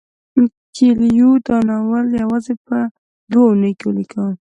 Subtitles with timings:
[0.75, 2.77] کویلیو دا ناول یوازې په
[3.31, 4.23] دوه اونیو کې ولیکه.